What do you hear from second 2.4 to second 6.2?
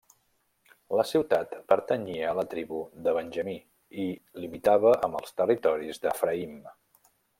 tribu de Benjamí, i limitava amb els territoris